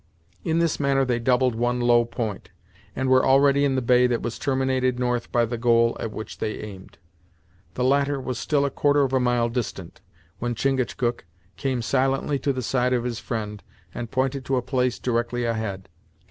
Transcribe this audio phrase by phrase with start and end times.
[0.43, 2.49] In this manner they doubled one low point,
[2.95, 6.39] and were already in the bay that was terminated north by the goal at which
[6.39, 6.97] they aimed.
[7.75, 10.01] The latter was still a quarter of a mile distant,
[10.39, 11.25] when Chingachgook
[11.55, 13.61] came silently to the side of his friend
[13.93, 15.87] and pointed to a place directly ahead.